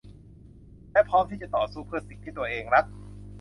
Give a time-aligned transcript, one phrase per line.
[0.91, 2.85] และพร้อมที่จะต่อสู้เพื่อสิ่งที่ตัวเองรัก